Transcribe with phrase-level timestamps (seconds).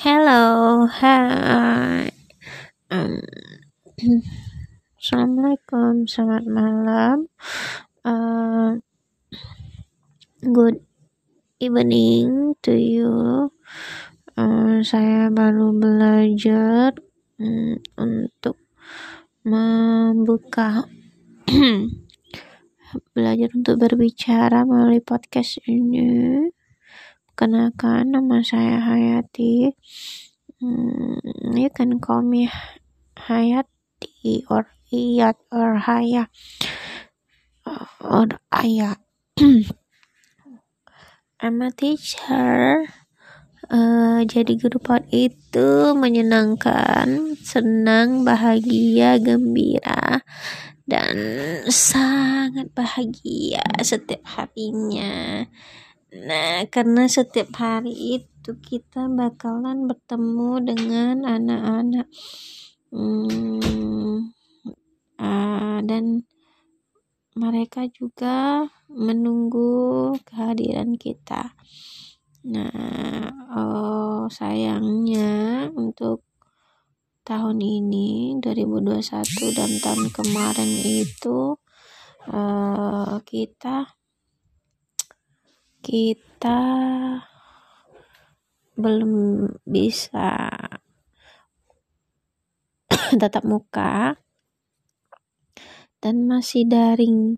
[0.00, 2.08] Hello, hai.
[2.88, 3.20] Um,
[4.96, 7.28] Assalamualaikum, selamat malam.
[8.00, 8.80] Uh,
[10.40, 10.80] good
[11.60, 13.52] evening to you.
[14.40, 16.96] Uh, saya baru belajar
[17.36, 18.56] um, untuk
[19.44, 20.88] membuka
[23.12, 26.48] belajar untuk berbicara melalui podcast ini.
[27.40, 29.72] Perkenalkan, nama saya Hayati.
[30.60, 31.16] Hmm,
[31.56, 32.52] you can call me
[33.16, 36.28] Hayati or Iyat or Haya
[38.04, 39.00] or Aya.
[41.40, 42.84] I'm a teacher.
[43.72, 50.28] Uh, jadi guru PAUD itu menyenangkan, senang, bahagia, gembira,
[50.84, 51.16] dan
[51.72, 55.48] sangat bahagia setiap harinya.
[56.10, 62.10] Nah, karena setiap hari itu kita bakalan bertemu dengan anak-anak
[62.90, 64.34] hmm,
[65.22, 66.26] uh, dan
[67.38, 71.54] mereka juga menunggu kehadiran kita.
[72.42, 76.26] Nah, oh, sayangnya untuk
[77.22, 81.54] tahun ini 2021 dan tahun kemarin itu
[82.26, 83.99] uh, kita
[85.80, 86.60] kita
[88.76, 90.48] belum bisa
[93.20, 94.16] tatap muka
[96.00, 97.36] dan masih daring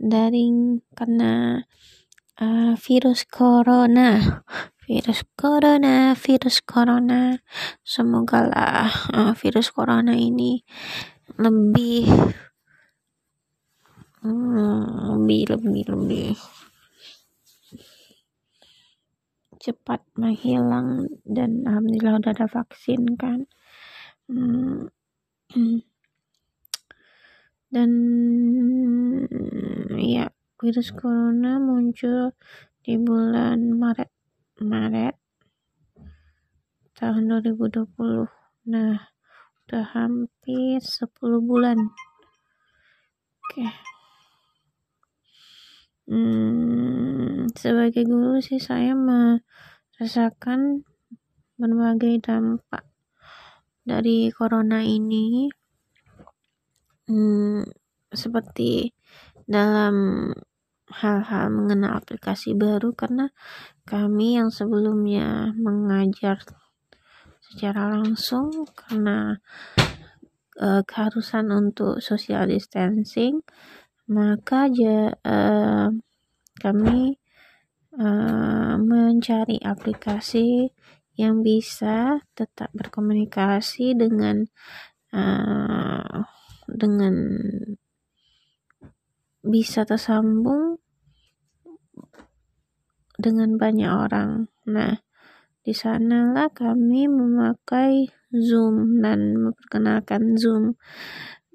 [0.00, 1.64] daring karena
[2.40, 4.40] uh, virus corona
[4.82, 7.38] virus corona virus corona.
[7.80, 10.60] Semoga lah uh, virus corona ini
[11.38, 12.10] lebih
[14.20, 16.30] hmm, lebih lebih lebih
[19.62, 23.46] cepat menghilang dan alhamdulillah udah ada vaksin kan.
[24.26, 24.90] Hmm,
[27.74, 27.90] dan
[29.98, 30.28] ya
[30.60, 32.34] virus corona muncul
[32.82, 34.10] di bulan Maret
[34.60, 35.14] Maret
[36.98, 38.28] tahun 2020
[38.68, 39.12] nah
[39.72, 41.08] udah hampir 10
[41.48, 41.78] bulan.
[43.42, 43.64] Oke.
[43.64, 43.72] Okay.
[46.12, 46.71] hmm,
[47.62, 50.82] sebagai guru sih saya merasakan
[51.54, 52.82] berbagai dampak
[53.86, 55.46] dari corona ini.
[57.06, 57.62] Hmm,
[58.10, 58.90] seperti
[59.46, 60.26] dalam
[60.90, 63.30] hal-hal mengenal aplikasi baru karena
[63.86, 66.42] kami yang sebelumnya mengajar
[67.38, 69.38] secara langsung karena
[70.58, 73.40] uh, keharusan untuk social distancing
[74.10, 75.88] maka ja, uh,
[76.60, 77.21] kami
[77.96, 80.72] uh, mencari aplikasi
[81.16, 84.48] yang bisa tetap berkomunikasi dengan
[85.12, 86.24] uh,
[86.64, 87.14] dengan
[89.42, 90.80] bisa tersambung
[93.18, 94.48] dengan banyak orang.
[94.70, 95.02] Nah,
[95.62, 100.74] di sanalah kami memakai Zoom dan memperkenalkan Zoom.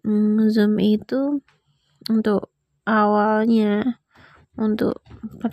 [0.06, 1.42] Hmm, Zoom itu
[2.08, 2.54] untuk
[2.88, 4.00] awalnya
[4.56, 5.04] untuk
[5.44, 5.52] per,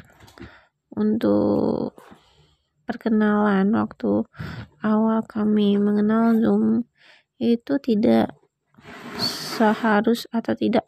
[0.96, 1.94] untuk
[2.84, 4.24] perkenalan waktu
[4.84, 6.84] awal kami mengenal Zoom
[7.40, 8.36] itu tidak
[9.18, 10.84] seharus atau tidak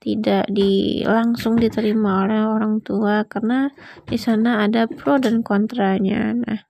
[0.00, 3.68] tidak di langsung diterima oleh orang tua karena
[4.08, 6.32] di sana ada pro dan kontranya.
[6.32, 6.60] Nah,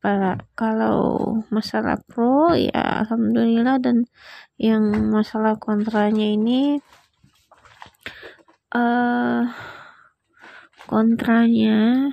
[0.00, 4.08] para, kalau masalah pro ya alhamdulillah dan
[4.56, 6.80] yang masalah kontranya ini
[8.72, 9.44] uh,
[10.86, 12.10] kontranya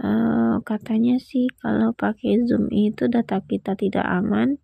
[0.00, 4.60] uh, katanya sih kalau pakai zoom itu data kita tidak aman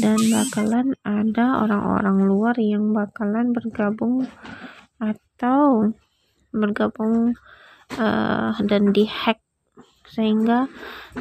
[0.00, 4.28] dan bakalan ada orang-orang luar yang bakalan bergabung
[5.00, 5.92] atau
[6.52, 7.34] bergabung
[7.98, 9.40] uh, dan dihack
[10.04, 10.70] sehingga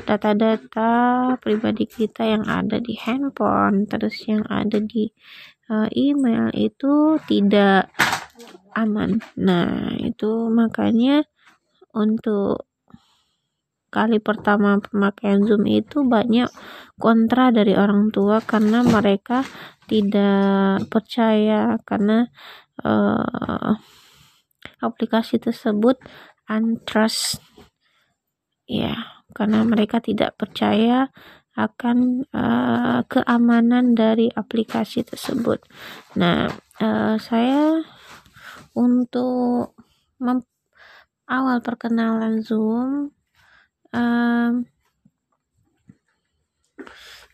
[0.05, 0.91] data-data
[1.41, 5.09] pribadi kita yang ada di handphone terus yang ada di
[5.71, 7.89] uh, email itu tidak
[8.75, 9.21] aman.
[9.37, 11.25] Nah, itu makanya
[11.93, 12.67] untuk
[13.93, 16.49] kali pertama pemakaian Zoom itu banyak
[16.97, 19.45] kontra dari orang tua karena mereka
[19.85, 22.25] tidak percaya karena
[22.81, 23.77] uh,
[24.81, 26.01] aplikasi tersebut
[26.49, 27.37] untrust
[28.65, 28.97] ya
[29.37, 31.13] karena mereka tidak percaya
[31.53, 35.61] akan uh, keamanan dari aplikasi tersebut.
[36.17, 36.49] Nah,
[36.81, 37.77] uh, saya
[38.73, 39.77] untuk
[41.33, 43.09] awal perkenalan Zoom
[43.89, 44.51] um,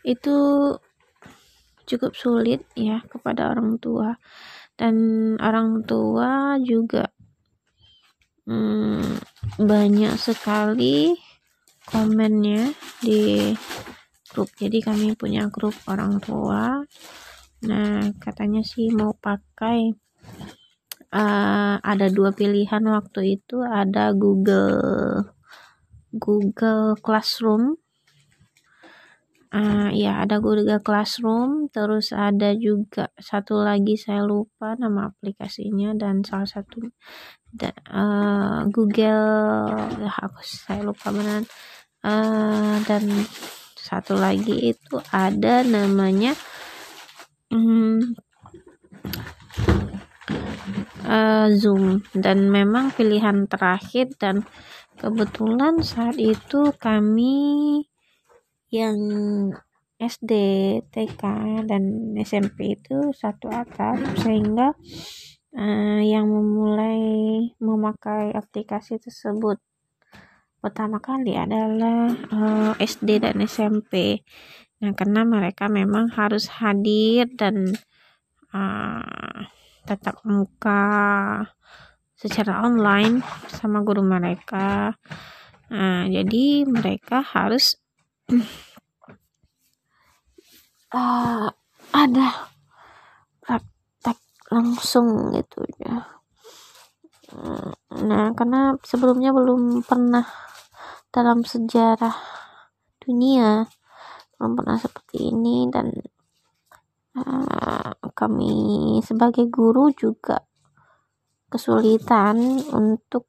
[0.00, 0.38] itu
[1.84, 4.16] cukup sulit ya kepada orang tua.
[4.80, 4.96] Dan
[5.36, 7.12] orang tua juga
[8.48, 9.20] hmm,
[9.60, 11.12] banyak sekali
[11.84, 12.72] komennya
[13.04, 13.52] di
[14.32, 14.48] grup.
[14.56, 16.80] Jadi kami punya grup orang tua.
[17.68, 19.92] Nah katanya sih mau pakai
[21.14, 25.26] uh, ada dua pilihan waktu itu ada Google
[26.14, 27.78] Google Classroom.
[29.50, 36.22] Uh, ya ada Google Classroom terus ada juga satu lagi saya lupa nama aplikasinya dan
[36.22, 36.86] salah satu
[37.90, 39.26] uh, Google
[39.98, 41.42] ya aku saya lupa benar
[42.06, 43.02] uh, dan
[43.74, 46.38] satu lagi itu ada namanya
[47.50, 47.98] um,
[51.06, 54.44] uh, Zoom dan memang pilihan terakhir dan
[55.00, 57.84] kebetulan saat itu kami
[58.70, 58.98] yang
[60.00, 60.32] SD,
[60.88, 61.22] TK,
[61.68, 64.72] dan SMP itu satu atap sehingga
[65.52, 67.00] uh, yang memulai
[67.60, 69.60] memakai aplikasi tersebut
[70.60, 74.24] pertama kali adalah uh, eh, SD dan SMP.
[74.80, 77.76] Nah, karena mereka memang harus hadir dan
[78.56, 79.44] uh,
[79.86, 80.82] tatap muka
[82.16, 84.96] secara online sama guru mereka.
[85.70, 87.78] Nah, jadi mereka harus
[90.94, 91.48] uh,
[92.02, 92.28] ada
[93.42, 94.18] praktek
[94.50, 96.20] langsung gitu ya
[97.90, 100.26] nah karena sebelumnya belum pernah
[101.14, 102.14] dalam sejarah
[102.98, 103.66] dunia
[104.38, 105.94] belum pernah seperti ini dan
[107.16, 110.44] uh, kami sebagai guru juga
[111.50, 113.26] kesulitan untuk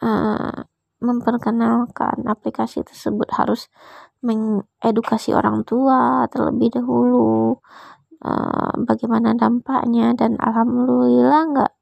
[0.00, 0.64] uh,
[1.00, 3.28] memperkenalkan aplikasi tersebut.
[3.32, 3.68] Harus
[4.20, 7.56] mengedukasi orang tua terlebih dahulu
[8.24, 11.72] uh, bagaimana dampaknya dan alhamdulillah nggak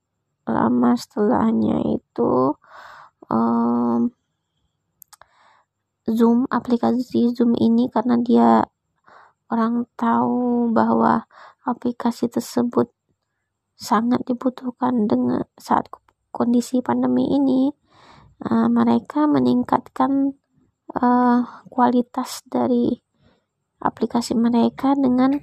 [0.49, 2.57] lama setelahnya itu
[3.29, 4.09] um,
[6.09, 8.65] Zoom aplikasi Zoom ini karena dia
[9.49, 11.25] orang tahu bahwa
[11.65, 12.93] aplikasi tersebut
[13.79, 15.89] sangat dibutuhkan dengan saat
[16.35, 17.73] kondisi pandemi ini
[18.45, 20.37] uh, mereka meningkatkan
[20.99, 21.41] uh,
[21.71, 22.99] kualitas dari
[23.79, 25.39] aplikasi mereka dengan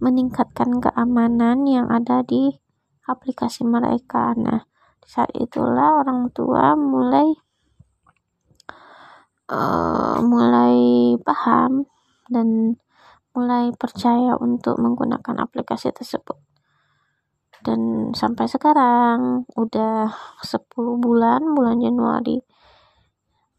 [0.00, 2.52] meningkatkan keamanan yang ada di
[3.04, 4.32] aplikasi mereka.
[4.36, 4.64] Nah,
[5.04, 7.28] saat itulah orang tua mulai
[9.50, 10.78] uh, mulai
[11.20, 11.84] paham
[12.30, 12.78] dan
[13.34, 16.38] mulai percaya untuk menggunakan aplikasi tersebut.
[17.60, 20.08] Dan sampai sekarang udah
[20.40, 22.40] 10 bulan bulan Januari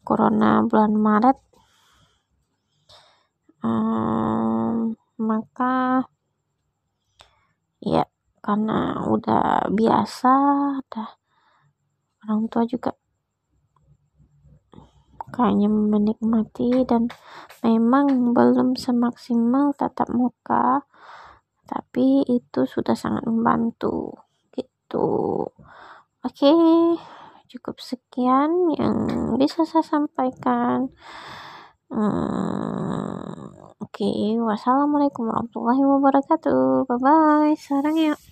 [0.02, 1.38] corona bulan Maret.
[3.62, 6.02] Um, maka
[7.78, 8.02] ya
[8.42, 10.34] karena udah biasa
[10.82, 11.08] udah
[12.26, 12.90] orang tua juga
[15.32, 17.08] kayaknya menikmati dan
[17.64, 20.84] memang belum semaksimal tatap muka
[21.66, 24.12] tapi itu sudah sangat membantu
[24.52, 25.48] gitu.
[26.22, 26.60] Oke okay,
[27.48, 28.96] cukup sekian yang
[29.40, 30.92] bisa saya sampaikan.
[31.92, 34.36] Hmm, oke okay.
[34.36, 36.88] wassalamualaikum warahmatullahi wabarakatuh.
[36.88, 38.31] Bye bye sarang ya